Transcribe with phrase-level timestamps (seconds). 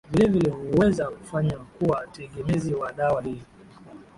[0.11, 3.41] vilevile huweza kufanya kuwa tegemezi wa dawa hii